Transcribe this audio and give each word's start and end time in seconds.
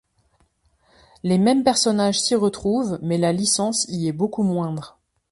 Les 1.21 1.37
mêmes 1.37 1.63
personnages 1.63 2.19
s'y 2.19 2.33
retrouvent 2.33 2.97
mais 3.03 3.19
la 3.19 3.31
licence 3.31 3.85
y 3.87 4.07
est 4.07 4.11
beaucoup 4.11 4.41
moindre. 4.41 4.97